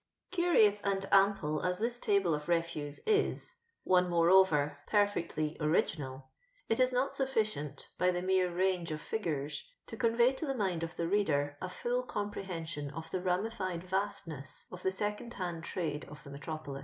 Curioiii 0.31 0.81
and 0.83 1.05
ample 1.11 1.61
as 1.61 1.79
Uiis 1.79 2.01
Table 2.01 2.33
of 2.33 2.47
Be 2.47 2.59
toe 2.59 2.89
is— 3.05 3.53
ono, 3.87 4.09
moreover, 4.09 4.79
peribetly 4.89 5.55
original—it 5.61 6.79
is 6.79 6.91
not 6.91 7.13
sufficient, 7.13 7.87
by 7.99 8.09
the 8.09 8.23
mere 8.23 8.51
range 8.51 8.89
of 8.91 8.99
figures, 8.99 9.63
to 9.85 9.95
eonvey 9.95 10.35
to 10.37 10.47
tne 10.47 10.55
mind 10.55 10.81
of 10.81 10.95
the 10.95 11.07
reader 11.07 11.55
a 11.61 11.67
fiill 11.69 12.03
eom 12.07 12.33
preheosion 12.33 12.91
of 12.95 13.11
the 13.11 13.19
nAiifled 13.19 13.89
Tastness 13.89 14.65
of 14.71 14.81
the 14.81 14.89
Seoond 14.89 15.33
Hand 15.35 15.63
trade 15.63 16.07
<rfthe 16.09 16.35
metropoHa. 16.35 16.79